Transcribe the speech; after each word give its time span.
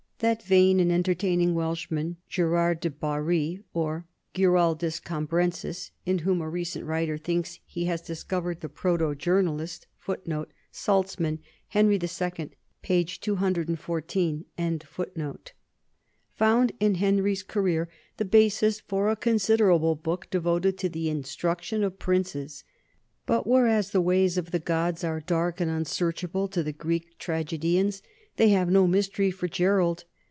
That 0.23 0.43
vain 0.43 0.79
and 0.79 0.91
entertaining 0.91 1.55
Welshman, 1.55 2.17
Gerald 2.29 2.79
de 2.81 2.91
Barri, 2.91 3.63
or 3.73 4.05
Giraldus 4.35 4.99
Cambrensis, 4.99 5.89
in 6.05 6.19
whom 6.19 6.41
a 6.41 6.47
recent 6.49 6.85
writer 6.85 7.17
thinks 7.17 7.59
he 7.65 7.85
has 7.85 8.03
discovered 8.03 8.61
the 8.61 8.69
proto 8.69 9.15
journalist, 9.15 9.87
1 10.05 10.17
found 10.69 11.39
in 11.71 11.71
Henry's 11.71 12.13
career 17.43 17.89
the 18.17 18.25
basis 18.29 18.79
for 18.79 19.09
a 19.09 19.15
con 19.15 19.35
siderable 19.39 20.03
book 20.03 20.29
devoted 20.29 20.77
to 20.77 20.87
the 20.89 21.09
Instruction 21.09 21.83
of 21.83 21.97
Princes. 21.97 22.63
But 23.25 23.47
whereas 23.47 23.89
the 23.89 24.01
ways 24.01 24.37
of 24.37 24.51
the 24.51 24.59
gods 24.59 25.03
are 25.03 25.19
dark 25.19 25.59
and 25.59 25.71
un 25.71 25.85
searchable 25.85 26.47
to 26.51 26.61
the 26.61 26.71
Greek 26.73 27.17
tragedians, 27.17 28.03
they 28.35 28.49
have 28.49 28.69
no 28.69 28.87
mys 28.87 29.09
tery 29.09 29.33
for 29.33 29.47
Gerald. 29.47 30.05